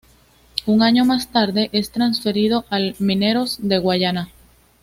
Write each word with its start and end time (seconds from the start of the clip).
Un 0.65 0.81
año 0.81 1.05
más 1.05 1.27
tarde 1.31 1.69
es 1.73 1.91
trasferido 1.91 2.65
al 2.71 2.95
Mineros 2.97 3.59
de 3.61 3.77
Guayana. 3.77 4.29